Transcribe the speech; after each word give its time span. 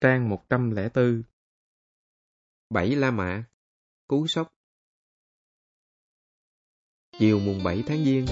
Trang 0.00 0.28
104 0.28 1.22
Bảy 2.70 2.96
La 2.96 3.10
Mã, 3.10 3.44
Cú 4.08 4.26
sốc. 4.26 4.52
Chiều 7.18 7.40
mùng 7.40 7.64
7 7.64 7.84
tháng 7.86 8.04
Giêng, 8.04 8.26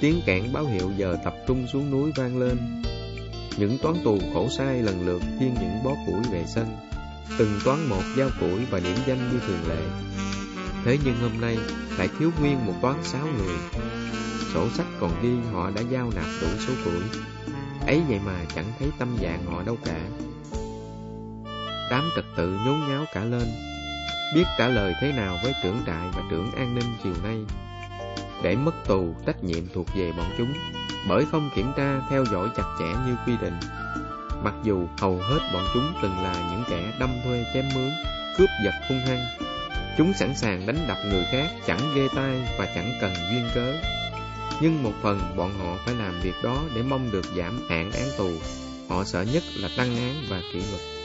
Tiếng 0.00 0.20
cạn 0.26 0.52
báo 0.52 0.66
hiệu 0.66 0.92
giờ 0.96 1.16
tập 1.24 1.34
trung 1.46 1.66
xuống 1.72 1.90
núi 1.90 2.12
vang 2.16 2.38
lên. 2.38 2.58
Những 3.58 3.78
toán 3.82 3.94
tù 4.04 4.18
khổ 4.34 4.48
sai 4.58 4.82
lần 4.82 5.06
lượt 5.06 5.22
khiêng 5.38 5.54
những 5.54 5.84
bó 5.84 5.90
củi 6.06 6.22
về 6.32 6.44
sân. 6.46 6.66
Từng 7.38 7.58
toán 7.64 7.86
một 7.88 8.02
giao 8.16 8.30
củi 8.40 8.64
và 8.70 8.80
điểm 8.80 8.96
danh 9.06 9.30
như 9.32 9.40
thường 9.46 9.68
lệ. 9.68 9.82
Thế 10.84 10.98
nhưng 11.04 11.16
hôm 11.16 11.40
nay 11.40 11.56
lại 11.98 12.08
thiếu 12.18 12.30
nguyên 12.40 12.66
một 12.66 12.74
toán 12.82 13.04
sáu 13.04 13.26
người. 13.26 13.56
Sổ 14.54 14.68
sách 14.70 14.88
còn 15.00 15.22
ghi 15.22 15.50
họ 15.52 15.70
đã 15.70 15.82
giao 15.90 16.10
nạp 16.14 16.26
đủ 16.40 16.48
số 16.58 16.72
củi. 16.84 17.02
Ấy 17.86 18.02
vậy 18.08 18.20
mà 18.26 18.44
chẳng 18.54 18.72
thấy 18.78 18.90
tâm 18.98 19.16
dạng 19.22 19.44
họ 19.44 19.62
đâu 19.62 19.76
cả. 19.84 20.10
Đám 21.94 22.10
trật 22.16 22.24
tự 22.36 22.58
nhốn 22.66 22.80
nháo 22.88 23.04
cả 23.12 23.24
lên. 23.24 23.46
Biết 24.34 24.44
trả 24.58 24.68
lời 24.68 24.94
thế 25.00 25.12
nào 25.12 25.38
với 25.42 25.52
trưởng 25.62 25.82
trại 25.86 26.08
và 26.14 26.22
trưởng 26.30 26.52
an 26.56 26.74
ninh 26.74 26.96
chiều 27.02 27.12
nay. 27.22 27.38
Để 28.42 28.56
mất 28.56 28.72
tù, 28.86 29.14
trách 29.26 29.44
nhiệm 29.44 29.68
thuộc 29.74 29.86
về 29.96 30.12
bọn 30.12 30.26
chúng. 30.38 30.52
Bởi 31.08 31.24
không 31.30 31.50
kiểm 31.56 31.72
tra, 31.76 32.00
theo 32.10 32.24
dõi 32.32 32.48
chặt 32.56 32.64
chẽ 32.78 32.84
như 33.06 33.16
quy 33.26 33.32
định. 33.42 33.58
Mặc 34.42 34.54
dù 34.62 34.86
hầu 34.98 35.16
hết 35.16 35.38
bọn 35.54 35.64
chúng 35.74 35.92
từng 36.02 36.22
là 36.22 36.34
những 36.50 36.64
kẻ 36.70 36.92
đâm 37.00 37.10
thuê 37.24 37.44
chém 37.54 37.64
mướn 37.74 37.90
Cướp 38.38 38.48
giật 38.64 38.74
hung 38.88 39.00
hăng. 39.06 39.24
Chúng 39.98 40.12
sẵn 40.12 40.36
sàng 40.36 40.66
đánh 40.66 40.78
đập 40.88 40.98
người 41.10 41.24
khác 41.32 41.48
Chẳng 41.66 41.94
ghê 41.94 42.08
tai 42.16 42.56
và 42.58 42.66
chẳng 42.74 42.92
cần 43.00 43.12
duyên 43.30 43.48
cớ. 43.54 43.72
Nhưng 44.60 44.82
một 44.82 44.92
phần 45.02 45.20
bọn 45.36 45.50
họ 45.58 45.76
phải 45.86 45.94
làm 45.94 46.20
việc 46.20 46.34
đó 46.42 46.62
Để 46.74 46.82
mong 46.82 47.10
được 47.10 47.24
giảm 47.36 47.60
hạn 47.68 47.90
án 47.90 48.08
tù. 48.18 48.30
Họ 48.88 49.04
sợ 49.04 49.24
nhất 49.32 49.42
là 49.56 49.68
tăng 49.76 49.96
án 49.96 50.14
và 50.28 50.40
kỷ 50.52 50.58
luật. 50.58 51.03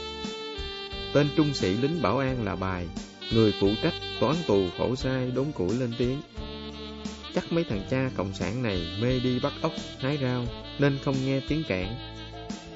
Tên 1.13 1.27
trung 1.35 1.53
sĩ 1.53 1.73
lính 1.73 2.01
bảo 2.01 2.17
an 2.17 2.45
là 2.45 2.55
Bài 2.55 2.87
Người 3.33 3.53
phụ 3.59 3.69
trách 3.83 3.93
toán 4.19 4.35
tù 4.47 4.65
khổ 4.77 4.95
sai 4.95 5.31
đốn 5.35 5.51
củi 5.51 5.75
lên 5.75 5.93
tiếng. 5.97 6.21
Chắc 7.35 7.51
mấy 7.51 7.63
thằng 7.63 7.83
cha 7.89 8.09
cộng 8.17 8.33
sản 8.33 8.63
này 8.63 8.81
mê 9.01 9.19
đi 9.19 9.39
bắt 9.39 9.53
ốc, 9.61 9.71
hái 9.99 10.17
rau 10.21 10.45
Nên 10.79 10.97
không 11.03 11.15
nghe 11.25 11.41
tiếng 11.47 11.63
cản 11.67 11.95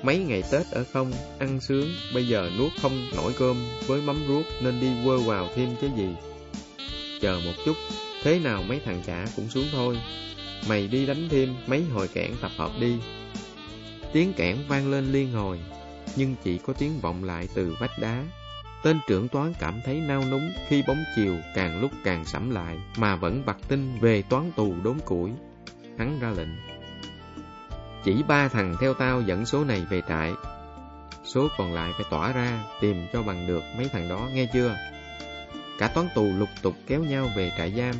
Mấy 0.03 0.17
ngày 0.17 0.44
Tết 0.52 0.67
ở 0.72 0.84
không, 0.94 1.12
ăn 1.40 1.62
sướng 1.62 1.90
Bây 2.14 2.28
giờ 2.28 2.52
nuốt 2.58 2.72
không 2.81 3.08
nổi 3.16 3.34
cơm 3.40 3.58
với 3.88 4.02
mắm 4.02 4.23
ruốc 4.28 4.45
Nên 4.62 4.80
đi 4.80 4.88
quơ 5.06 5.18
vào 5.18 5.50
thêm 5.56 5.70
cái 5.81 5.90
gì. 5.97 6.08
Chờ 7.22 7.40
một 7.45 7.53
chút 7.66 7.75
Thế 8.23 8.40
nào 8.40 8.64
mấy 8.64 8.80
thằng 8.86 9.02
cả 9.06 9.28
cũng 9.36 9.50
xuống 9.50 9.66
thôi. 9.72 9.97
Mày 10.68 10.88
đi 10.88 11.06
đánh 11.06 11.28
thêm 11.30 11.56
mấy 11.68 11.84
hồi 11.84 12.08
cản 12.08 12.36
tập 12.42 12.52
hợp 12.58 12.72
đi. 12.80 12.95
Tiếng 14.14 14.34
cản 14.34 14.58
vang 14.68 14.92
lên 14.92 15.12
liên 15.12 15.31
hồi. 15.31 15.59
Nhưng 16.16 16.36
chỉ 16.44 16.58
có 16.58 16.73
tiếng 16.73 17.00
vọng 17.00 17.23
lại 17.23 17.47
từ 17.56 17.75
vách 17.80 18.00
đá 18.00 18.23
Tên 18.83 19.00
trưởng 19.08 19.28
toán 19.28 19.53
cảm 19.59 19.81
thấy 19.86 20.00
nao 20.08 20.23
núng 20.31 20.52
khi 20.67 20.83
bóng 20.88 21.03
chiều 21.16 21.38
càng 21.56 21.81
lúc 21.81 21.92
càng 22.03 22.25
sẫm 22.25 22.50
lại 22.50 22.78
mà 22.97 23.16
vẫn 23.16 23.45
bật 23.45 23.58
tin 23.67 24.00
về 24.00 24.22
toán 24.22 24.52
tù 24.52 24.75
đốn 24.84 25.00
củi. 25.06 25.31
Hắn 25.97 26.19
ra 26.19 26.30
lệnh. 26.30 26.50
Chỉ 28.03 28.23
ba 28.28 28.47
thằng 28.47 28.75
theo 28.81 28.94
tao 28.94 29.22
dẫn 29.22 29.45
số 29.45 29.64
này 29.64 29.86
về 29.89 30.02
trại. 30.09 30.34
Số 31.23 31.47
còn 31.58 31.73
lại 31.73 31.91
phải 31.94 32.06
tỏa 32.09 32.31
ra 32.31 32.64
tìm 32.81 33.08
cho 33.14 33.23
bằng 33.23 33.47
được 33.47 33.64
mấy 33.78 33.89
thằng 33.89 34.09
đó 34.09 34.30
nghe 34.34 34.45
chưa? 34.53 34.75
Cả 35.80 35.88
toán 35.88 36.08
tù 36.16 36.23
lục 36.38 36.50
tục 36.61 36.75
kéo 36.88 37.03
nhau 37.03 37.28
về 37.36 37.52
trại 37.58 37.72
giam. 37.72 37.95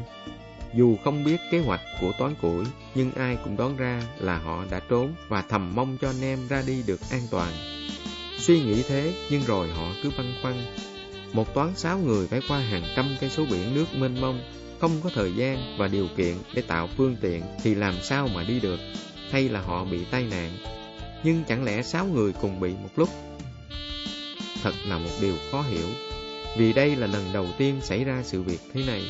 Dù 0.74 0.98
không 1.04 1.24
biết 1.24 1.38
kế 1.52 1.60
hoạch 1.60 1.82
của 2.02 2.12
toán 2.20 2.36
củi, 2.42 2.66
nhưng 2.96 3.12
ai 3.12 3.38
cũng 3.44 3.58
đoán 3.58 3.78
ra 3.78 4.02
là 4.18 4.38
họ 4.38 4.66
đã 4.72 4.82
trốn 4.90 5.14
và 5.28 5.42
thầm 5.42 5.76
mong 5.76 5.98
cho 6.02 6.10
anh 6.10 6.22
em 6.22 6.48
ra 6.48 6.64
đi 6.68 6.84
được 6.88 7.00
an 7.12 7.22
toàn. 7.32 7.54
Suy 8.48 8.60
nghĩ 8.60 8.84
thế, 8.84 9.14
nhưng 9.30 9.42
rồi 9.44 9.70
họ 9.70 9.94
cứ 10.04 10.12
băn 10.18 10.34
khoăn. 10.42 10.54
Một 11.34 11.54
toán 11.54 11.76
sáu 11.76 12.00
người 12.00 12.28
phải 12.28 12.42
qua 12.48 12.60
hàng 12.60 12.84
trăm 12.96 13.16
cây 13.22 13.30
số 13.30 13.46
biển 13.46 13.76
nước 13.76 13.86
mênh 13.96 14.22
mông, 14.22 14.42
không 14.80 14.92
có 15.04 15.10
thời 15.16 15.34
gian 15.36 15.78
và 15.80 15.88
điều 15.88 16.08
kiện 16.18 16.36
để 16.54 16.62
tạo 16.62 16.90
phương 16.98 17.16
tiện 17.22 17.44
thì 17.64 17.76
làm 17.76 17.96
sao 18.02 18.28
mà 18.28 18.44
đi 18.44 18.60
được, 18.60 18.80
hay 19.32 19.50
là 19.50 19.62
họ 19.62 19.86
bị 19.86 20.06
tai 20.12 20.26
nạn. 20.32 20.58
Nhưng 21.24 21.44
chẳng 21.48 21.64
lẽ 21.64 21.84
sáu 21.84 22.06
người 22.06 22.34
cùng 22.42 22.60
bị 22.60 22.70
một 22.70 22.90
lúc? 22.96 23.10
Thật 24.64 24.74
là 24.88 24.98
một 24.98 25.12
điều 25.22 25.36
khó 25.52 25.62
hiểu, 25.62 25.88
vì 26.58 26.74
đây 26.74 26.96
là 26.96 27.08
lần 27.08 27.24
đầu 27.34 27.48
tiên 27.58 27.76
xảy 27.82 28.04
ra 28.04 28.22
sự 28.24 28.42
việc 28.42 28.60
thế 28.74 28.84
này. 28.88 29.04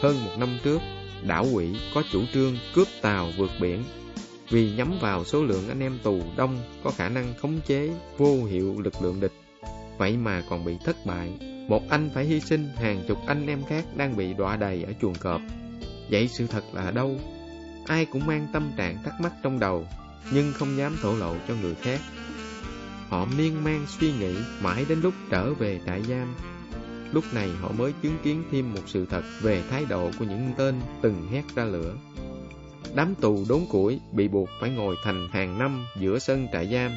Hơn 0.00 0.24
một 0.24 0.32
năm 0.38 0.58
trước, 0.64 0.80
đảo 1.22 1.46
quỷ 1.52 1.66
có 1.94 2.02
chủ 2.12 2.22
trương 2.34 2.58
cướp 2.74 2.88
tàu 3.02 3.32
vượt 3.36 3.50
biển 3.60 3.82
vì 4.50 4.72
nhắm 4.72 4.98
vào 5.00 5.24
số 5.24 5.44
lượng 5.44 5.68
anh 5.68 5.80
em 5.80 5.98
tù 6.02 6.22
đông 6.36 6.58
có 6.84 6.90
khả 6.90 7.08
năng 7.08 7.34
khống 7.34 7.60
chế 7.66 7.90
vô 8.18 8.44
hiệu 8.44 8.80
lực 8.80 8.94
lượng 9.02 9.20
địch. 9.20 9.32
Vậy 9.98 10.16
mà 10.16 10.42
còn 10.50 10.64
bị 10.64 10.76
thất 10.84 10.96
bại, 11.06 11.32
một 11.68 11.82
anh 11.90 12.10
phải 12.14 12.24
hy 12.24 12.40
sinh 12.40 12.68
hàng 12.76 13.04
chục 13.08 13.18
anh 13.26 13.46
em 13.46 13.64
khác 13.68 13.84
đang 13.96 14.16
bị 14.16 14.34
đọa 14.34 14.56
đầy 14.56 14.82
ở 14.82 14.92
chuồng 15.00 15.14
cọp. 15.14 15.40
Vậy 16.10 16.28
sự 16.28 16.46
thật 16.46 16.64
là 16.72 16.90
đâu? 16.90 17.16
Ai 17.86 18.04
cũng 18.04 18.26
mang 18.26 18.46
tâm 18.52 18.70
trạng 18.76 19.02
thắc 19.04 19.20
mắc 19.20 19.32
trong 19.42 19.58
đầu, 19.58 19.86
nhưng 20.32 20.52
không 20.52 20.76
dám 20.76 20.96
thổ 21.02 21.16
lộ 21.16 21.34
cho 21.48 21.54
người 21.62 21.74
khác. 21.74 22.00
Họ 23.08 23.26
miên 23.36 23.64
man 23.64 23.86
suy 23.88 24.12
nghĩ 24.12 24.34
mãi 24.62 24.84
đến 24.88 25.00
lúc 25.00 25.14
trở 25.30 25.54
về 25.54 25.80
trại 25.86 26.02
giam. 26.02 26.34
Lúc 27.12 27.24
này 27.34 27.50
họ 27.60 27.72
mới 27.72 27.92
chứng 28.02 28.18
kiến 28.22 28.42
thêm 28.50 28.74
một 28.74 28.82
sự 28.86 29.06
thật 29.06 29.22
về 29.42 29.62
thái 29.70 29.84
độ 29.84 30.10
của 30.18 30.24
những 30.24 30.52
tên 30.56 30.80
từng 31.02 31.28
hét 31.32 31.42
ra 31.54 31.64
lửa. 31.64 31.94
Đám 32.94 33.14
tù 33.14 33.44
đốn 33.48 33.60
củi 33.70 34.00
bị 34.12 34.28
buộc 34.28 34.48
phải 34.60 34.70
ngồi 34.70 34.96
thành 35.04 35.28
hàng 35.32 35.58
năm 35.58 35.86
giữa 36.00 36.18
sân 36.18 36.48
trại 36.52 36.66
giam. 36.66 36.90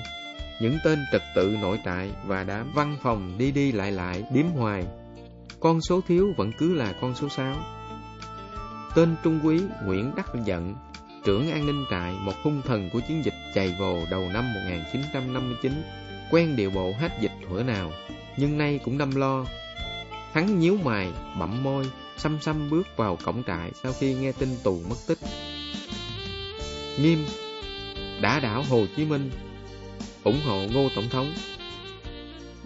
Những 0.61 0.77
tên 0.83 0.99
trật 1.11 1.21
tự 1.35 1.57
nội 1.61 1.79
trại 1.85 2.11
và 2.25 2.43
đám 2.43 2.71
văn 2.75 2.97
phòng 3.01 3.33
đi 3.37 3.51
đi 3.51 3.71
lại 3.71 3.91
lại 3.91 4.23
điếm 4.33 4.45
hoài. 4.45 4.85
Con 5.59 5.81
số 5.81 6.01
thiếu 6.07 6.33
vẫn 6.37 6.51
cứ 6.57 6.73
là 6.73 6.93
con 7.01 7.15
số 7.15 7.29
6. 7.29 7.55
Tên 8.95 9.15
trung 9.23 9.39
quý 9.43 9.61
Nguyễn 9.85 10.11
Đắc 10.15 10.27
Dận, 10.47 10.75
trưởng 11.25 11.51
an 11.51 11.65
ninh 11.65 11.85
trại, 11.91 12.13
một 12.21 12.33
hung 12.43 12.61
thần 12.61 12.89
của 12.93 12.99
chiến 13.07 13.25
dịch 13.25 13.33
chày 13.55 13.75
vồ 13.79 13.99
đầu 14.11 14.29
năm 14.33 14.53
1959, 14.53 15.71
quen 16.31 16.55
điều 16.55 16.69
bộ 16.69 16.93
hết 16.99 17.11
dịch 17.21 17.31
thuở 17.47 17.63
nào, 17.63 17.91
nhưng 18.37 18.57
nay 18.57 18.79
cũng 18.85 18.97
đâm 18.97 19.15
lo. 19.15 19.45
Hắn 20.33 20.59
nhíu 20.59 20.77
mày, 20.83 21.11
bậm 21.39 21.63
môi, 21.63 21.85
xăm 22.17 22.37
xăm 22.41 22.69
bước 22.69 22.87
vào 22.97 23.17
cổng 23.23 23.43
trại 23.47 23.71
sau 23.83 23.93
khi 23.99 24.13
nghe 24.13 24.31
tin 24.31 24.49
tù 24.63 24.79
mất 24.89 24.95
tích 25.07 25.19
nghiêm 27.01 27.25
đã 28.21 28.39
đảo 28.39 28.63
Hồ 28.69 28.85
Chí 28.95 29.05
Minh 29.05 29.29
ủng 30.23 30.39
hộ 30.45 30.61
Ngô 30.73 30.89
Tổng 30.95 31.09
thống. 31.09 31.33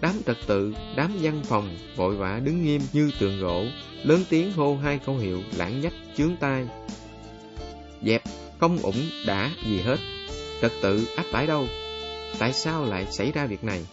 Đám 0.00 0.12
trật 0.26 0.36
tự, 0.46 0.74
đám 0.96 1.12
văn 1.22 1.42
phòng 1.44 1.76
vội 1.96 2.16
vã 2.16 2.40
đứng 2.44 2.64
nghiêm 2.64 2.80
như 2.92 3.10
tượng 3.18 3.40
gỗ, 3.40 3.64
lớn 4.04 4.24
tiếng 4.28 4.52
hô 4.52 4.76
hai 4.76 4.98
câu 4.98 5.16
hiệu 5.16 5.42
lãng 5.56 5.80
nhách 5.80 5.92
chướng 6.16 6.36
tai. 6.40 6.66
Dẹp, 8.02 8.22
không 8.60 8.78
ủng 8.78 9.08
đã 9.26 9.50
gì 9.66 9.80
hết. 9.80 9.96
Trật 10.62 10.72
tự 10.82 11.06
áp 11.16 11.24
tải 11.32 11.46
đâu? 11.46 11.66
Tại 12.38 12.52
sao 12.52 12.84
lại 12.84 13.06
xảy 13.10 13.32
ra 13.32 13.46
việc 13.46 13.64
này? 13.64 13.84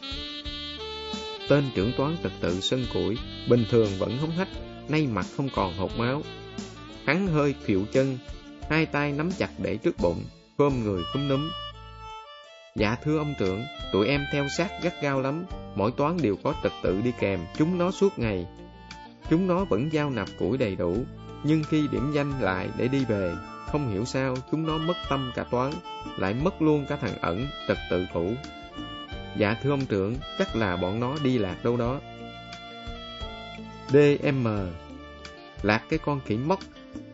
Tên 1.50 1.64
trưởng 1.76 1.92
toán 1.98 2.18
trật 2.24 2.32
tự 2.42 2.62
sân 2.62 2.86
củi, 2.94 3.18
bình 3.50 3.66
thường 3.70 3.90
vẫn 4.00 4.18
hống 4.18 4.32
hách, 4.32 4.48
nay 4.90 5.08
mặt 5.08 5.26
không 5.38 5.50
còn 5.56 5.78
hột 5.78 5.98
máu. 5.98 6.22
Hắn 7.06 7.28
hơi 7.28 7.56
khuỵu 7.66 7.86
chân, 7.92 8.18
hai 8.70 8.86
tay 8.86 9.12
nắm 9.12 9.30
chặt 9.38 9.50
để 9.58 9.78
trước 9.78 9.96
bụng, 10.02 10.24
khom 10.58 10.84
người 10.84 11.04
cúm 11.14 11.28
núm. 11.28 11.50
Dạ 12.76 12.96
thưa 13.04 13.18
ông 13.18 13.34
trưởng, 13.40 13.64
tụi 13.94 14.08
em 14.08 14.26
theo 14.32 14.48
sát 14.58 14.72
gắt 14.84 14.94
gao 15.02 15.22
lắm, 15.22 15.46
mỗi 15.76 15.92
toán 15.92 16.18
đều 16.22 16.36
có 16.44 16.54
trật 16.64 16.72
tự 16.84 17.02
đi 17.02 17.12
kèm, 17.20 17.40
chúng 17.58 17.78
nó 17.78 17.92
suốt 17.92 18.20
ngày. 18.20 18.48
Chúng 19.30 19.48
nó 19.48 19.66
vẫn 19.66 19.94
giao 19.94 20.10
nạp 20.10 20.28
củi 20.40 20.58
đầy 20.58 20.76
đủ, 20.76 20.98
nhưng 21.44 21.64
khi 21.64 21.88
điểm 21.92 22.12
danh 22.14 22.42
lại 22.42 22.70
để 22.78 22.88
đi 22.88 23.06
về, 23.06 23.36
không 23.72 23.92
hiểu 23.92 24.06
sao 24.06 24.36
chúng 24.52 24.68
nó 24.68 24.78
mất 24.78 24.98
tâm 25.10 25.32
cả 25.36 25.44
toán, 25.52 25.72
lại 26.18 26.34
mất 26.34 26.62
luôn 26.62 26.86
cả 26.90 26.96
thằng 26.96 27.18
ẩn, 27.22 27.48
trật 27.68 27.78
tự 27.90 28.06
cũ. 28.14 28.34
Dạ 29.38 29.56
thưa 29.64 29.70
ông 29.70 29.86
trưởng, 29.86 30.16
chắc 30.40 30.56
là 30.56 30.76
bọn 30.76 31.00
nó 31.00 31.16
đi 31.24 31.38
lạc 31.38 31.64
đâu 31.64 31.78
đó. 31.78 32.00
DM 33.88 34.48
Lạc 35.64 35.82
cái 35.90 36.00
con 36.00 36.22
khỉ 36.26 36.36
mốc 36.38 36.60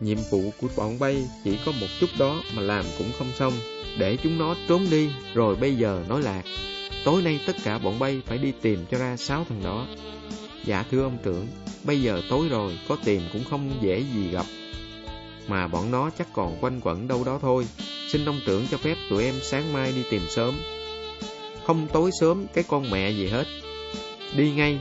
Nhiệm 0.00 0.18
vụ 0.30 0.52
của 0.60 0.68
bọn 0.76 0.98
bay 0.98 1.28
chỉ 1.44 1.58
có 1.66 1.72
một 1.72 1.86
chút 2.00 2.10
đó 2.18 2.42
mà 2.54 2.62
làm 2.62 2.84
cũng 2.98 3.10
không 3.18 3.32
xong. 3.38 3.52
Để 3.98 4.16
chúng 4.22 4.38
nó 4.38 4.56
trốn 4.68 4.86
đi, 4.90 5.10
rồi 5.34 5.56
bây 5.56 5.76
giờ 5.76 6.04
nó 6.08 6.18
lạc. 6.18 6.42
Tối 7.04 7.22
nay 7.22 7.40
tất 7.46 7.56
cả 7.64 7.78
bọn 7.78 7.98
bay 7.98 8.22
phải 8.26 8.38
đi 8.38 8.52
tìm 8.62 8.84
cho 8.90 8.98
ra 8.98 9.16
sáu 9.16 9.44
thằng 9.48 9.62
đó. 9.64 9.86
Dạ 10.64 10.84
thưa 10.90 11.02
ông 11.02 11.18
trưởng, 11.24 11.46
Bây 11.84 12.02
giờ 12.02 12.22
tối 12.30 12.48
rồi, 12.48 12.78
có 12.88 12.96
tìm 13.04 13.22
cũng 13.32 13.44
không 13.50 13.70
dễ 13.80 14.04
gì 14.14 14.30
gặp. 14.30 14.46
Mà 15.48 15.68
bọn 15.68 15.90
nó 15.90 16.10
chắc 16.18 16.28
còn 16.32 16.58
quanh 16.60 16.80
quẩn 16.80 17.08
đâu 17.08 17.24
đó 17.24 17.38
thôi. 17.42 17.66
Xin 18.08 18.24
ông 18.24 18.40
trưởng 18.46 18.66
cho 18.70 18.76
phép 18.76 18.96
tụi 19.10 19.24
em 19.24 19.34
sáng 19.42 19.72
mai 19.72 19.92
đi 19.92 20.02
tìm 20.10 20.22
sớm. 20.28 20.54
Không 21.66 21.86
tối 21.92 22.10
sớm, 22.20 22.46
cái 22.54 22.64
con 22.68 22.90
mẹ 22.90 23.10
gì 23.10 23.28
hết. 23.28 23.46
Đi 24.36 24.50
ngay. 24.50 24.78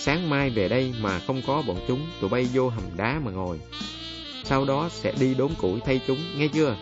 Sáng 0.00 0.30
mai 0.30 0.50
về 0.50 0.68
đây 0.68 0.94
mà 1.00 1.18
không 1.18 1.42
có 1.46 1.62
bọn 1.62 1.76
chúng 1.88 2.06
Tụi 2.20 2.30
bay 2.30 2.48
vô 2.52 2.68
hầm 2.68 2.84
đá 2.96 3.20
mà 3.24 3.30
ngồi 3.30 3.58
sau 4.50 4.64
đó 4.64 4.88
sẽ 4.92 5.12
đi 5.20 5.34
đốn 5.34 5.54
củi 5.54 5.80
thay 5.80 6.00
chúng, 6.06 6.18
nghe 6.36 6.48
chưa? 6.48 6.76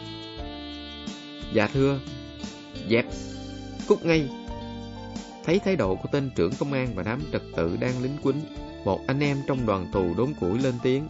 Dạ 1.52 1.68
thưa. 1.74 2.00
Dẹp, 2.90 3.06
cút 3.88 4.02
ngay. 4.02 4.28
Thấy 5.44 5.58
thái 5.58 5.76
độ 5.76 5.94
của 5.94 6.08
tên 6.12 6.30
trưởng 6.36 6.52
công 6.58 6.72
an 6.72 6.88
và 6.94 7.02
đám 7.02 7.20
trật 7.32 7.42
tự 7.56 7.76
đang 7.80 8.02
lính 8.02 8.18
quýnh, 8.22 8.40
một 8.84 9.00
anh 9.06 9.20
em 9.20 9.38
trong 9.46 9.66
đoàn 9.66 9.86
tù 9.92 10.14
đốn 10.14 10.34
củi 10.40 10.58
lên 10.58 10.74
tiếng. 10.82 11.08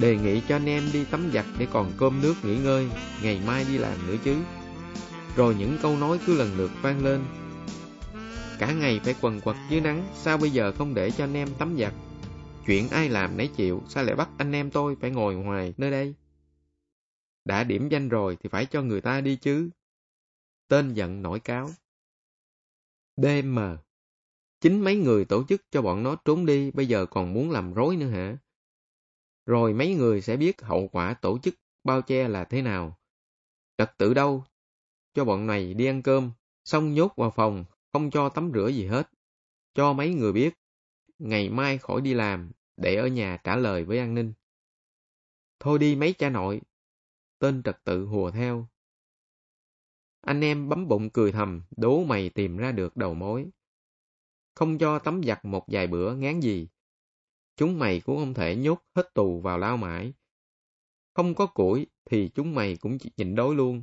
Đề 0.00 0.16
nghị 0.16 0.40
cho 0.48 0.56
anh 0.56 0.68
em 0.68 0.82
đi 0.92 1.04
tắm 1.04 1.30
giặt 1.34 1.46
để 1.58 1.66
còn 1.72 1.92
cơm 1.98 2.20
nước 2.22 2.34
nghỉ 2.42 2.56
ngơi, 2.56 2.86
ngày 3.22 3.40
mai 3.46 3.64
đi 3.68 3.78
làm 3.78 4.06
nữa 4.06 4.16
chứ. 4.24 4.36
Rồi 5.36 5.54
những 5.58 5.78
câu 5.82 5.96
nói 5.96 6.18
cứ 6.26 6.36
lần 6.38 6.56
lượt 6.56 6.70
vang 6.82 7.04
lên. 7.04 7.20
Cả 8.62 8.72
ngày 8.72 9.00
phải 9.04 9.14
quần 9.20 9.40
quật 9.40 9.56
dưới 9.68 9.80
nắng, 9.80 10.08
sao 10.14 10.38
bây 10.38 10.50
giờ 10.50 10.72
không 10.72 10.94
để 10.94 11.10
cho 11.10 11.24
anh 11.24 11.34
em 11.34 11.48
tắm 11.58 11.76
giặt? 11.78 11.92
Chuyện 12.66 12.88
ai 12.88 13.08
làm 13.08 13.36
nấy 13.36 13.48
chịu, 13.56 13.82
sao 13.88 14.04
lại 14.04 14.16
bắt 14.16 14.28
anh 14.38 14.52
em 14.52 14.70
tôi 14.70 14.96
phải 15.00 15.10
ngồi 15.10 15.34
ngoài 15.34 15.74
nơi 15.76 15.90
đây? 15.90 16.14
Đã 17.44 17.64
điểm 17.64 17.88
danh 17.88 18.08
rồi 18.08 18.36
thì 18.40 18.48
phải 18.48 18.66
cho 18.66 18.82
người 18.82 19.00
ta 19.00 19.20
đi 19.20 19.36
chứ. 19.36 19.70
Tên 20.68 20.94
giận 20.94 21.22
nổi 21.22 21.40
cáo. 21.40 21.70
DM 23.16 23.58
Chính 24.60 24.80
mấy 24.84 24.96
người 24.96 25.24
tổ 25.24 25.44
chức 25.44 25.62
cho 25.70 25.82
bọn 25.82 26.02
nó 26.02 26.16
trốn 26.24 26.46
đi 26.46 26.70
bây 26.70 26.86
giờ 26.86 27.06
còn 27.06 27.32
muốn 27.32 27.50
làm 27.50 27.74
rối 27.74 27.96
nữa 27.96 28.08
hả? 28.08 28.36
Rồi 29.46 29.74
mấy 29.74 29.94
người 29.94 30.20
sẽ 30.20 30.36
biết 30.36 30.62
hậu 30.62 30.88
quả 30.88 31.14
tổ 31.14 31.38
chức 31.38 31.54
bao 31.84 32.02
che 32.02 32.28
là 32.28 32.44
thế 32.44 32.62
nào. 32.62 32.98
Trật 33.78 33.98
tự 33.98 34.14
đâu? 34.14 34.44
Cho 35.14 35.24
bọn 35.24 35.46
này 35.46 35.74
đi 35.74 35.86
ăn 35.86 36.02
cơm, 36.02 36.30
xong 36.64 36.94
nhốt 36.94 37.16
vào 37.16 37.30
phòng, 37.30 37.64
không 37.92 38.10
cho 38.10 38.28
tắm 38.28 38.50
rửa 38.54 38.68
gì 38.68 38.86
hết. 38.86 39.10
Cho 39.74 39.92
mấy 39.92 40.14
người 40.14 40.32
biết, 40.32 40.54
ngày 41.18 41.50
mai 41.50 41.78
khỏi 41.78 42.00
đi 42.00 42.14
làm, 42.14 42.50
để 42.76 42.96
ở 42.96 43.06
nhà 43.06 43.36
trả 43.44 43.56
lời 43.56 43.84
với 43.84 43.98
an 43.98 44.14
ninh. 44.14 44.32
Thôi 45.60 45.78
đi 45.78 45.96
mấy 45.96 46.12
cha 46.12 46.30
nội. 46.30 46.60
Tên 47.38 47.62
trật 47.62 47.84
tự 47.84 48.04
hùa 48.04 48.30
theo. 48.30 48.68
Anh 50.20 50.40
em 50.40 50.68
bấm 50.68 50.88
bụng 50.88 51.10
cười 51.10 51.32
thầm, 51.32 51.62
đố 51.76 52.04
mày 52.04 52.30
tìm 52.30 52.56
ra 52.56 52.72
được 52.72 52.96
đầu 52.96 53.14
mối. 53.14 53.46
Không 54.54 54.78
cho 54.78 54.98
tắm 54.98 55.20
giặt 55.24 55.44
một 55.44 55.64
vài 55.66 55.86
bữa 55.86 56.14
ngán 56.14 56.40
gì. 56.40 56.68
Chúng 57.56 57.78
mày 57.78 58.00
cũng 58.00 58.16
không 58.16 58.34
thể 58.34 58.56
nhốt 58.56 58.84
hết 58.94 59.14
tù 59.14 59.40
vào 59.40 59.58
lao 59.58 59.76
mãi. 59.76 60.12
Không 61.14 61.34
có 61.34 61.46
củi 61.46 61.86
thì 62.04 62.30
chúng 62.34 62.54
mày 62.54 62.76
cũng 62.76 62.98
chỉ 62.98 63.10
nhịn 63.16 63.34
đói 63.34 63.54
luôn. 63.54 63.82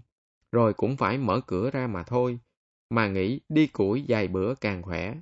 Rồi 0.51 0.73
cũng 0.73 0.97
phải 0.97 1.17
mở 1.17 1.41
cửa 1.47 1.71
ra 1.71 1.87
mà 1.87 2.03
thôi. 2.03 2.39
Mà 2.89 3.07
nghĩ 3.07 3.39
đi 3.49 3.67
củi 3.67 4.05
vài 4.07 4.27
bữa 4.27 4.55
càng 4.55 4.81
khỏe. 4.81 5.15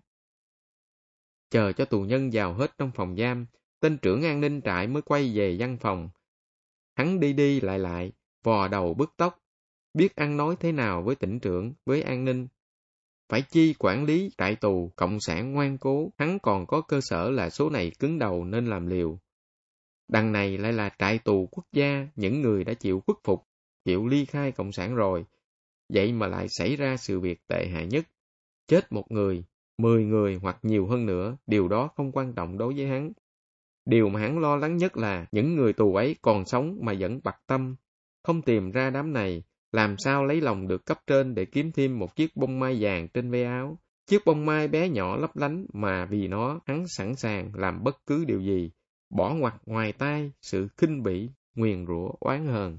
Chờ 1.49 1.71
cho 1.71 1.85
tù 1.85 2.01
nhân 2.01 2.29
vào 2.33 2.53
hết 2.53 2.77
trong 2.77 2.91
phòng 2.91 3.15
giam, 3.17 3.45
tên 3.79 3.97
trưởng 3.97 4.23
an 4.23 4.41
ninh 4.41 4.61
trại 4.61 4.87
mới 4.87 5.01
quay 5.01 5.31
về 5.35 5.55
văn 5.59 5.77
phòng. 5.81 6.09
Hắn 6.95 7.19
đi 7.19 7.33
đi 7.33 7.61
lại 7.61 7.79
lại, 7.79 8.11
vò 8.43 8.67
đầu 8.67 8.93
bứt 8.93 9.13
tóc, 9.17 9.39
biết 9.93 10.15
ăn 10.15 10.37
nói 10.37 10.55
thế 10.59 10.71
nào 10.71 11.01
với 11.01 11.15
tỉnh 11.15 11.39
trưởng, 11.39 11.73
với 11.85 12.01
an 12.01 12.25
ninh. 12.25 12.47
Phải 13.29 13.41
chi 13.41 13.75
quản 13.79 14.05
lý 14.05 14.31
trại 14.37 14.55
tù, 14.55 14.91
cộng 14.95 15.19
sản 15.19 15.53
ngoan 15.53 15.77
cố, 15.77 16.11
hắn 16.17 16.39
còn 16.39 16.65
có 16.67 16.81
cơ 16.81 16.99
sở 17.01 17.29
là 17.29 17.49
số 17.49 17.69
này 17.69 17.91
cứng 17.99 18.19
đầu 18.19 18.45
nên 18.45 18.65
làm 18.65 18.87
liều. 18.87 19.19
Đằng 20.07 20.31
này 20.31 20.57
lại 20.57 20.73
là 20.73 20.89
trại 20.99 21.19
tù 21.19 21.47
quốc 21.51 21.65
gia, 21.71 22.07
những 22.15 22.41
người 22.41 22.63
đã 22.63 22.73
chịu 22.73 23.03
khuất 23.07 23.17
phục, 23.23 23.43
chịu 23.85 24.07
ly 24.07 24.25
khai 24.25 24.51
cộng 24.51 24.71
sản 24.71 24.95
rồi. 24.95 25.25
Vậy 25.89 26.13
mà 26.13 26.27
lại 26.27 26.47
xảy 26.49 26.75
ra 26.75 26.97
sự 26.97 27.19
việc 27.19 27.47
tệ 27.47 27.67
hại 27.67 27.87
nhất. 27.87 28.05
Chết 28.67 28.91
một 28.91 29.11
người, 29.11 29.43
mười 29.77 30.05
người 30.05 30.39
hoặc 30.41 30.57
nhiều 30.63 30.87
hơn 30.87 31.05
nữa, 31.05 31.37
điều 31.47 31.67
đó 31.67 31.89
không 31.95 32.11
quan 32.11 32.33
trọng 32.33 32.57
đối 32.57 32.73
với 32.73 32.87
hắn. 32.87 33.11
Điều 33.85 34.09
mà 34.09 34.19
hắn 34.19 34.39
lo 34.39 34.55
lắng 34.55 34.77
nhất 34.77 34.97
là 34.97 35.25
những 35.31 35.55
người 35.55 35.73
tù 35.73 35.95
ấy 35.95 36.15
còn 36.21 36.45
sống 36.45 36.77
mà 36.81 36.93
vẫn 36.99 37.19
bặt 37.23 37.35
tâm, 37.47 37.75
không 38.23 38.41
tìm 38.41 38.71
ra 38.71 38.89
đám 38.89 39.13
này, 39.13 39.43
làm 39.71 39.95
sao 39.97 40.25
lấy 40.25 40.41
lòng 40.41 40.67
được 40.67 40.85
cấp 40.85 40.99
trên 41.07 41.35
để 41.35 41.45
kiếm 41.45 41.71
thêm 41.71 41.99
một 41.99 42.15
chiếc 42.15 42.35
bông 42.35 42.59
mai 42.59 42.77
vàng 42.79 43.07
trên 43.07 43.31
ve 43.31 43.43
áo. 43.43 43.79
Chiếc 44.05 44.25
bông 44.25 44.45
mai 44.45 44.67
bé 44.67 44.89
nhỏ 44.89 45.17
lấp 45.17 45.37
lánh 45.37 45.65
mà 45.73 46.05
vì 46.05 46.27
nó 46.27 46.59
hắn 46.65 46.87
sẵn 46.87 47.15
sàng 47.15 47.51
làm 47.55 47.83
bất 47.83 48.05
cứ 48.05 48.25
điều 48.25 48.41
gì, 48.41 48.71
bỏ 49.09 49.33
ngoặt 49.33 49.53
ngoài 49.65 49.93
tai 49.93 50.31
sự 50.41 50.67
khinh 50.77 51.03
bỉ, 51.03 51.29
nguyền 51.55 51.85
rủa 51.87 52.11
oán 52.19 52.47
hờn. 52.47 52.77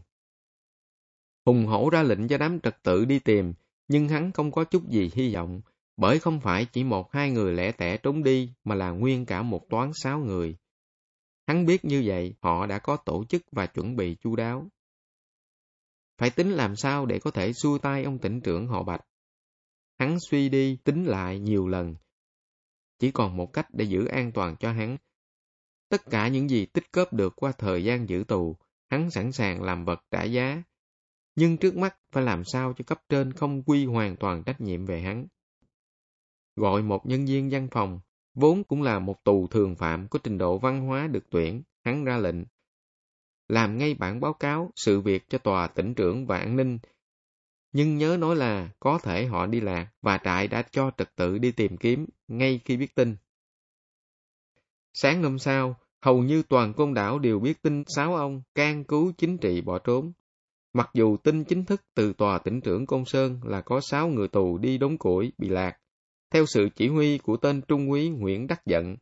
Hùng 1.48 1.66
hổ 1.66 1.90
ra 1.90 2.02
lệnh 2.02 2.28
cho 2.28 2.38
đám 2.38 2.60
trật 2.60 2.82
tự 2.82 3.04
đi 3.04 3.18
tìm, 3.18 3.52
nhưng 3.88 4.08
hắn 4.08 4.32
không 4.32 4.52
có 4.52 4.64
chút 4.64 4.88
gì 4.88 5.10
hy 5.14 5.34
vọng, 5.34 5.60
bởi 5.96 6.18
không 6.18 6.40
phải 6.40 6.64
chỉ 6.64 6.84
một 6.84 7.12
hai 7.12 7.30
người 7.30 7.52
lẻ 7.52 7.72
tẻ 7.72 7.96
trốn 7.96 8.22
đi 8.22 8.52
mà 8.64 8.74
là 8.74 8.90
nguyên 8.90 9.26
cả 9.26 9.42
một 9.42 9.68
toán 9.70 9.90
sáu 9.94 10.18
người. 10.18 10.56
Hắn 11.46 11.66
biết 11.66 11.84
như 11.84 12.02
vậy 12.06 12.34
họ 12.40 12.66
đã 12.66 12.78
có 12.78 12.96
tổ 12.96 13.24
chức 13.28 13.42
và 13.52 13.66
chuẩn 13.66 13.96
bị 13.96 14.16
chu 14.20 14.36
đáo. 14.36 14.66
Phải 16.18 16.30
tính 16.30 16.50
làm 16.50 16.76
sao 16.76 17.06
để 17.06 17.18
có 17.18 17.30
thể 17.30 17.52
xua 17.52 17.78
tay 17.78 18.04
ông 18.04 18.18
tỉnh 18.18 18.40
trưởng 18.40 18.66
họ 18.66 18.82
Bạch. 18.82 19.04
Hắn 19.98 20.16
suy 20.30 20.48
đi, 20.48 20.76
tính 20.84 21.04
lại 21.04 21.38
nhiều 21.38 21.68
lần. 21.68 21.94
Chỉ 22.98 23.10
còn 23.10 23.36
một 23.36 23.52
cách 23.52 23.66
để 23.72 23.84
giữ 23.84 24.06
an 24.06 24.32
toàn 24.32 24.56
cho 24.56 24.72
hắn. 24.72 24.96
Tất 25.88 26.02
cả 26.10 26.28
những 26.28 26.50
gì 26.50 26.66
tích 26.66 26.92
góp 26.92 27.12
được 27.12 27.32
qua 27.36 27.52
thời 27.52 27.84
gian 27.84 28.08
giữ 28.08 28.24
tù, 28.28 28.56
hắn 28.90 29.10
sẵn 29.10 29.32
sàng 29.32 29.62
làm 29.62 29.84
vật 29.84 30.04
trả 30.10 30.24
giá. 30.24 30.62
Nhưng 31.38 31.56
trước 31.56 31.76
mắt 31.76 31.96
phải 32.12 32.22
làm 32.22 32.44
sao 32.44 32.72
cho 32.78 32.84
cấp 32.86 33.02
trên 33.08 33.32
không 33.32 33.62
quy 33.62 33.86
hoàn 33.86 34.16
toàn 34.16 34.42
trách 34.44 34.60
nhiệm 34.60 34.86
về 34.86 35.00
hắn. 35.00 35.26
Gọi 36.56 36.82
một 36.82 37.06
nhân 37.06 37.26
viên 37.26 37.50
văn 37.50 37.68
phòng, 37.70 38.00
vốn 38.34 38.64
cũng 38.64 38.82
là 38.82 38.98
một 38.98 39.24
tù 39.24 39.46
thường 39.46 39.76
phạm 39.76 40.08
có 40.08 40.18
trình 40.22 40.38
độ 40.38 40.58
văn 40.58 40.86
hóa 40.86 41.06
được 41.06 41.30
tuyển, 41.30 41.62
hắn 41.84 42.04
ra 42.04 42.16
lệnh 42.16 42.44
làm 43.48 43.78
ngay 43.78 43.94
bản 43.94 44.20
báo 44.20 44.32
cáo 44.32 44.70
sự 44.76 45.00
việc 45.00 45.28
cho 45.28 45.38
tòa 45.38 45.66
tỉnh 45.66 45.94
trưởng 45.94 46.26
và 46.26 46.38
an 46.38 46.56
ninh. 46.56 46.78
Nhưng 47.72 47.98
nhớ 47.98 48.16
nói 48.20 48.36
là 48.36 48.70
có 48.80 48.98
thể 48.98 49.26
họ 49.26 49.46
đi 49.46 49.60
lạc 49.60 49.88
và 50.02 50.18
trại 50.24 50.48
đã 50.48 50.62
cho 50.62 50.90
trật 50.98 51.16
tự 51.16 51.38
đi 51.38 51.52
tìm 51.52 51.76
kiếm 51.76 52.06
ngay 52.28 52.60
khi 52.64 52.76
biết 52.76 52.94
tin. 52.94 53.16
Sáng 54.92 55.22
hôm 55.22 55.38
sau, 55.38 55.76
hầu 56.00 56.22
như 56.22 56.42
toàn 56.42 56.74
côn 56.74 56.94
đảo 56.94 57.18
đều 57.18 57.40
biết 57.40 57.62
tin 57.62 57.84
sáu 57.86 58.16
ông 58.16 58.42
can 58.54 58.84
cứu 58.84 59.12
chính 59.18 59.38
trị 59.38 59.60
bỏ 59.60 59.78
trốn. 59.78 60.12
Mặc 60.72 60.90
dù 60.94 61.16
tin 61.16 61.44
chính 61.44 61.64
thức 61.64 61.82
từ 61.94 62.12
tòa 62.12 62.38
tỉnh 62.38 62.60
trưởng 62.60 62.86
Côn 62.86 63.04
Sơn 63.04 63.40
là 63.44 63.60
có 63.60 63.80
sáu 63.80 64.08
người 64.08 64.28
tù 64.28 64.58
đi 64.58 64.78
đốn 64.78 64.96
củi 64.96 65.32
bị 65.38 65.48
lạc, 65.48 65.76
theo 66.32 66.46
sự 66.46 66.68
chỉ 66.76 66.88
huy 66.88 67.18
của 67.18 67.36
tên 67.36 67.60
Trung 67.68 67.90
úy 67.90 68.08
Nguyễn 68.08 68.46
Đắc 68.46 68.62
Dận, 68.66 68.96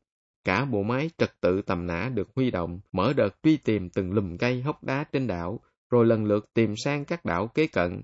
Cả 0.46 0.64
bộ 0.64 0.82
máy 0.82 1.10
trật 1.18 1.30
tự 1.40 1.62
tầm 1.62 1.86
nã 1.86 2.10
được 2.14 2.28
huy 2.36 2.50
động, 2.50 2.80
mở 2.92 3.12
đợt 3.16 3.30
truy 3.42 3.56
tìm 3.56 3.90
từng 3.90 4.12
lùm 4.12 4.36
cây 4.36 4.62
hốc 4.62 4.84
đá 4.84 5.04
trên 5.12 5.26
đảo, 5.26 5.60
rồi 5.90 6.06
lần 6.06 6.24
lượt 6.24 6.48
tìm 6.54 6.74
sang 6.84 7.04
các 7.04 7.24
đảo 7.24 7.48
kế 7.48 7.66
cận. 7.66 8.02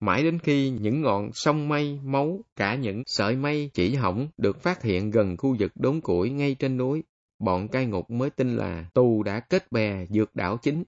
Mãi 0.00 0.22
đến 0.22 0.38
khi 0.38 0.70
những 0.70 1.00
ngọn 1.00 1.30
sông 1.32 1.68
mây, 1.68 2.00
máu, 2.04 2.40
cả 2.56 2.74
những 2.74 3.02
sợi 3.06 3.36
mây 3.36 3.70
chỉ 3.74 3.94
hỏng 3.94 4.28
được 4.36 4.62
phát 4.62 4.82
hiện 4.82 5.10
gần 5.10 5.36
khu 5.36 5.56
vực 5.58 5.72
đốn 5.74 6.00
củi 6.00 6.30
ngay 6.30 6.54
trên 6.58 6.76
núi, 6.76 7.02
bọn 7.38 7.68
cai 7.68 7.86
ngục 7.86 8.10
mới 8.10 8.30
tin 8.30 8.56
là 8.56 8.90
tù 8.94 9.22
đã 9.22 9.40
kết 9.40 9.72
bè 9.72 10.06
dược 10.06 10.34
đảo 10.34 10.58
chính. 10.62 10.84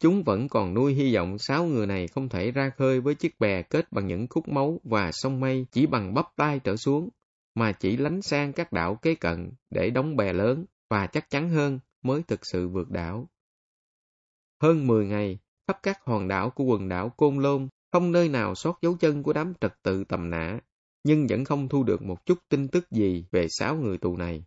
Chúng 0.00 0.22
vẫn 0.22 0.48
còn 0.48 0.74
nuôi 0.74 0.94
hy 0.94 1.14
vọng 1.14 1.38
sáu 1.38 1.64
người 1.64 1.86
này 1.86 2.08
không 2.08 2.28
thể 2.28 2.50
ra 2.50 2.70
khơi 2.76 3.00
với 3.00 3.14
chiếc 3.14 3.40
bè 3.40 3.62
kết 3.62 3.92
bằng 3.92 4.06
những 4.06 4.26
khúc 4.30 4.48
máu 4.48 4.80
và 4.84 5.12
sông 5.12 5.40
mây 5.40 5.66
chỉ 5.72 5.86
bằng 5.86 6.14
bắp 6.14 6.26
tay 6.36 6.60
trở 6.64 6.76
xuống 6.76 7.08
mà 7.54 7.72
chỉ 7.72 7.96
lánh 7.96 8.22
sang 8.22 8.52
các 8.52 8.72
đảo 8.72 8.94
kế 9.02 9.14
cận 9.14 9.50
để 9.70 9.90
đóng 9.90 10.16
bè 10.16 10.32
lớn 10.32 10.64
và 10.90 11.06
chắc 11.06 11.30
chắn 11.30 11.50
hơn 11.50 11.78
mới 12.02 12.22
thực 12.22 12.40
sự 12.42 12.68
vượt 12.68 12.90
đảo. 12.90 13.28
Hơn 14.62 14.86
10 14.86 15.06
ngày, 15.06 15.38
khắp 15.66 15.78
các 15.82 16.04
hòn 16.04 16.28
đảo 16.28 16.50
của 16.50 16.64
quần 16.64 16.88
đảo 16.88 17.08
Côn 17.08 17.38
Lôn 17.38 17.68
không 17.92 18.12
nơi 18.12 18.28
nào 18.28 18.54
sót 18.54 18.78
dấu 18.82 18.96
chân 18.96 19.22
của 19.22 19.32
đám 19.32 19.52
trật 19.60 19.82
tự 19.82 20.04
tầm 20.04 20.30
nã, 20.30 20.60
nhưng 21.04 21.26
vẫn 21.26 21.44
không 21.44 21.68
thu 21.68 21.82
được 21.82 22.02
một 22.02 22.26
chút 22.26 22.38
tin 22.48 22.68
tức 22.68 22.90
gì 22.90 23.24
về 23.30 23.46
sáu 23.48 23.76
người 23.76 23.98
tù 23.98 24.16
này. 24.16 24.44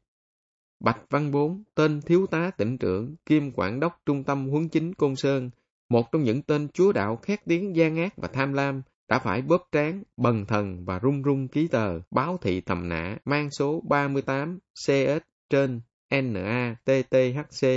Bạch 0.84 1.02
Văn 1.10 1.32
Bốn, 1.32 1.64
tên 1.76 2.02
thiếu 2.02 2.26
tá 2.28 2.52
tỉnh 2.58 2.78
trưởng, 2.78 3.16
kiêm 3.26 3.52
quản 3.52 3.80
đốc 3.80 4.02
trung 4.06 4.24
tâm 4.24 4.50
huấn 4.50 4.70
chính 4.70 4.94
Côn 4.94 5.16
Sơn, 5.16 5.50
một 5.90 6.12
trong 6.12 6.24
những 6.24 6.42
tên 6.42 6.68
chúa 6.74 6.92
đạo 6.92 7.16
khét 7.16 7.40
tiếng 7.46 7.76
gian 7.76 7.98
ác 7.98 8.14
và 8.18 8.28
tham 8.28 8.54
lam, 8.54 8.82
đã 9.08 9.20
phải 9.20 9.42
bóp 9.42 9.68
trán, 9.72 10.04
bần 10.18 10.46
thần 10.46 10.86
và 10.86 11.00
rung 11.04 11.24
rung 11.24 11.48
ký 11.48 11.68
tờ 11.68 12.00
báo 12.12 12.38
thị 12.42 12.62
tầm 12.62 12.90
nã 12.90 13.18
mang 13.26 13.52
số 13.52 13.84
38 13.90 14.60
CS 14.86 15.22
trên 15.50 15.82
NATTHC. 16.10 17.68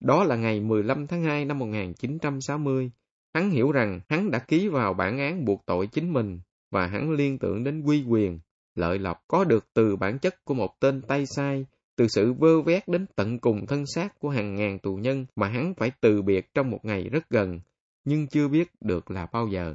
Đó 0.00 0.24
là 0.24 0.36
ngày 0.36 0.60
15 0.60 1.06
tháng 1.06 1.22
2 1.22 1.44
năm 1.44 1.58
1960. 1.58 2.90
Hắn 3.34 3.50
hiểu 3.50 3.72
rằng 3.72 4.00
hắn 4.08 4.30
đã 4.30 4.38
ký 4.38 4.68
vào 4.68 4.94
bản 4.94 5.18
án 5.18 5.44
buộc 5.44 5.62
tội 5.66 5.86
chính 5.86 6.12
mình 6.12 6.40
và 6.70 6.86
hắn 6.86 7.10
liên 7.10 7.38
tưởng 7.38 7.64
đến 7.64 7.82
quy 7.82 8.04
quyền, 8.08 8.40
lợi 8.74 8.98
lộc 8.98 9.24
có 9.28 9.44
được 9.44 9.66
từ 9.74 9.96
bản 9.96 10.18
chất 10.18 10.44
của 10.44 10.54
một 10.54 10.80
tên 10.80 11.02
tay 11.02 11.26
sai, 11.26 11.66
từ 12.02 12.08
sự 12.08 12.32
vơ 12.32 12.62
vét 12.62 12.88
đến 12.88 13.06
tận 13.16 13.38
cùng 13.38 13.66
thân 13.66 13.86
xác 13.86 14.18
của 14.18 14.28
hàng 14.28 14.54
ngàn 14.54 14.78
tù 14.78 14.96
nhân 14.96 15.26
mà 15.36 15.48
hắn 15.48 15.74
phải 15.76 15.92
từ 16.00 16.22
biệt 16.22 16.54
trong 16.54 16.70
một 16.70 16.78
ngày 16.82 17.08
rất 17.08 17.30
gần, 17.30 17.60
nhưng 18.04 18.26
chưa 18.26 18.48
biết 18.48 18.68
được 18.80 19.10
là 19.10 19.26
bao 19.32 19.48
giờ. 19.48 19.74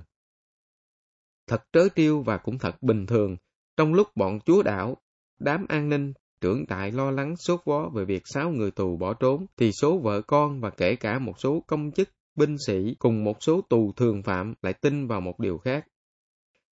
Thật 1.48 1.64
trớ 1.74 1.88
trêu 1.96 2.22
và 2.22 2.38
cũng 2.38 2.58
thật 2.58 2.84
bình 2.84 3.06
thường, 3.06 3.38
trong 3.78 3.94
lúc 3.94 4.08
bọn 4.16 4.40
chúa 4.46 4.64
đảo, 4.64 4.98
đám 5.40 5.66
an 5.70 5.90
ninh, 5.90 6.14
trưởng 6.42 6.66
trại 6.66 6.92
lo 6.92 7.12
lắng 7.12 7.36
sốt 7.38 7.60
vó 7.66 7.90
về 7.94 8.06
việc 8.06 8.22
sáu 8.26 8.50
người 8.50 8.72
tù 8.72 8.98
bỏ 8.98 9.14
trốn, 9.14 9.46
thì 9.58 9.72
số 9.72 9.98
vợ 9.98 10.22
con 10.22 10.62
và 10.62 10.70
kể 10.70 10.96
cả 10.96 11.20
một 11.20 11.40
số 11.40 11.64
công 11.68 11.92
chức, 11.92 12.10
binh 12.36 12.56
sĩ 12.68 12.96
cùng 13.00 13.24
một 13.24 13.44
số 13.44 13.62
tù 13.70 13.92
thường 13.96 14.24
phạm 14.24 14.54
lại 14.62 14.74
tin 14.74 15.08
vào 15.08 15.22
một 15.22 15.40
điều 15.40 15.58
khác. 15.58 15.88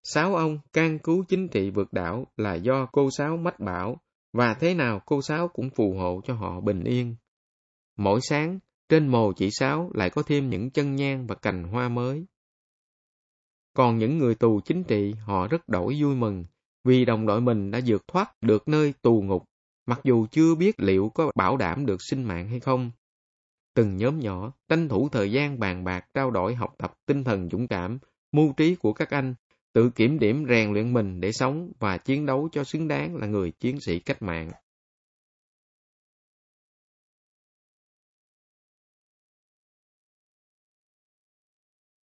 Sáu 0.04 0.36
ông 0.36 0.60
can 0.74 1.00
cứu 1.00 1.24
chính 1.28 1.48
trị 1.48 1.70
vượt 1.70 1.94
đảo 1.94 2.28
là 2.38 2.56
do 2.56 2.86
cô 2.92 3.10
Sáu 3.12 3.38
mách 3.38 3.60
bảo, 3.60 3.98
và 4.34 4.54
thế 4.54 4.74
nào 4.74 5.02
cô 5.06 5.22
Sáu 5.22 5.48
cũng 5.48 5.70
phù 5.70 5.94
hộ 5.94 6.22
cho 6.26 6.34
họ 6.34 6.62
bình 6.62 6.84
yên. 6.84 7.16
Mỗi 7.98 8.20
sáng, 8.22 8.60
trên 8.90 9.08
mồ 9.08 9.34
chị 9.34 9.50
Sáu 9.52 9.92
lại 9.94 10.10
có 10.10 10.24
thêm 10.24 10.50
những 10.50 10.72
chân 10.72 10.96
nhang 10.96 11.28
và 11.28 11.36
cành 11.36 11.64
hoa 11.64 11.90
mới. 11.90 12.26
Còn 13.74 13.98
những 13.98 14.18
người 14.18 14.36
tù 14.36 14.62
chính 14.66 14.84
trị 14.84 15.14
họ 15.26 15.48
rất 15.48 15.70
đổi 15.70 15.98
vui 16.02 16.16
mừng 16.16 16.46
vì 16.84 17.06
đồng 17.06 17.26
đội 17.26 17.42
mình 17.42 17.72
đã 17.72 17.80
vượt 17.86 18.08
thoát 18.08 18.42
được 18.42 18.68
nơi 18.68 18.94
tù 19.02 19.22
ngục, 19.22 19.44
mặc 19.86 20.00
dù 20.04 20.28
chưa 20.32 20.56
biết 20.56 20.80
liệu 20.80 21.10
có 21.10 21.32
bảo 21.36 21.58
đảm 21.58 21.86
được 21.86 22.02
sinh 22.02 22.24
mạng 22.24 22.48
hay 22.48 22.60
không. 22.60 22.92
Từng 23.74 23.98
nhóm 23.98 24.20
nhỏ 24.20 24.54
tranh 24.70 24.90
thủ 24.90 25.10
thời 25.10 25.32
gian 25.32 25.60
bàn 25.60 25.84
bạc 25.84 26.06
trao 26.14 26.32
đổi 26.32 26.56
học 26.56 26.76
tập 26.78 26.94
tinh 27.06 27.24
thần 27.24 27.50
dũng 27.50 27.68
cảm, 27.68 28.00
mưu 28.32 28.54
trí 28.58 28.76
của 28.76 28.94
các 28.94 29.10
anh, 29.10 29.36
tự 29.74 29.90
kiểm 29.90 30.20
điểm 30.20 30.46
rèn 30.50 30.74
luyện 30.74 30.94
mình 30.94 31.22
để 31.22 31.32
sống 31.32 31.72
và 31.80 31.98
chiến 31.98 32.26
đấu 32.26 32.50
cho 32.52 32.64
xứng 32.64 32.88
đáng 32.88 33.16
là 33.16 33.28
người 33.28 33.52
chiến 33.52 33.80
sĩ 33.82 34.00
cách 34.00 34.22
mạng. 34.22 34.52